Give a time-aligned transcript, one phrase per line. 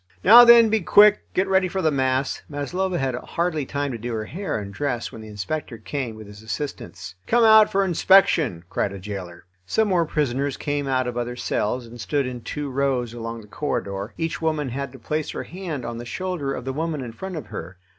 [0.23, 4.13] "Now, then, be quick; get ready for the mass." Maslova had hardly time to do
[4.13, 7.13] her hair and dress when the inspector came with his assistants.
[7.27, 9.45] "Come out for inspection," cried a jailer.
[9.67, 13.47] Some more prisoners came out of other cells and stood in two rows along the
[13.47, 17.11] corridor; each woman had to place her hand on the shoulder of the woman in
[17.11, 17.77] front of her.